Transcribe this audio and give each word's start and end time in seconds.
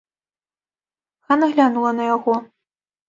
Хана 1.27 1.51
глянула 1.53 1.93
на 1.99 2.03
яго. 2.15 2.33